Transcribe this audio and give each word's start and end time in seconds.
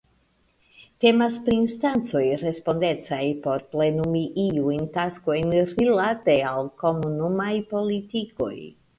Temas 1.03 1.35
pri 1.47 1.57
instancoj 1.63 2.21
respondecaj 2.43 3.19
por 3.43 3.65
plenumi 3.75 4.21
iujn 4.43 4.87
taskojn 4.95 5.53
rilate 5.83 6.35
al 6.53 6.71
Komunumaj 6.85 7.51
politikoj. 7.75 8.53